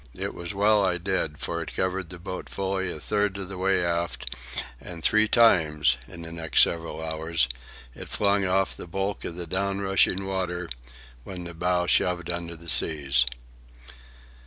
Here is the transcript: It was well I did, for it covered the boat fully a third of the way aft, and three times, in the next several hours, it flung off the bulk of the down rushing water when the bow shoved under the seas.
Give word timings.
It 0.17 0.33
was 0.33 0.51
well 0.55 0.83
I 0.83 0.97
did, 0.97 1.37
for 1.37 1.61
it 1.61 1.75
covered 1.75 2.09
the 2.09 2.17
boat 2.17 2.49
fully 2.49 2.91
a 2.91 2.99
third 2.99 3.37
of 3.37 3.49
the 3.49 3.57
way 3.59 3.85
aft, 3.85 4.35
and 4.79 5.03
three 5.03 5.27
times, 5.27 5.95
in 6.07 6.23
the 6.23 6.31
next 6.31 6.63
several 6.63 6.99
hours, 7.03 7.47
it 7.93 8.09
flung 8.09 8.43
off 8.43 8.75
the 8.75 8.87
bulk 8.87 9.23
of 9.25 9.35
the 9.35 9.45
down 9.45 9.79
rushing 9.79 10.25
water 10.25 10.69
when 11.23 11.43
the 11.43 11.53
bow 11.53 11.85
shoved 11.85 12.31
under 12.31 12.55
the 12.55 12.67
seas. 12.67 13.27